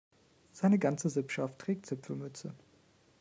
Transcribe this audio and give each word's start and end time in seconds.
Seine 0.51 0.79
ganze 0.79 1.09
Sippschaft 1.09 1.59
trägt 1.59 1.85
Zipfelmütze. 1.85 2.55